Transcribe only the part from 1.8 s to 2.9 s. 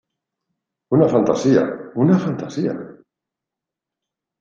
una fantasía!...